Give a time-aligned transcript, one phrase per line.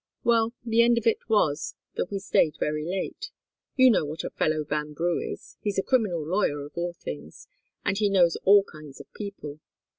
[0.23, 3.29] Well the end of it was that we stayed very late.
[3.75, 7.47] You know what a fellow Vanbrugh is he's a criminal lawyer, of all things
[7.85, 9.59] and he knows all kinds of people.